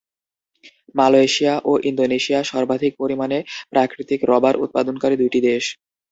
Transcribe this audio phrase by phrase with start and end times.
[0.95, 3.37] Malaysia ও Indonesia সর্বাধিক পরিমাণে
[3.71, 5.63] প্রাকৃতিক রবার উৎপাদনকারী দুইটি দেশ।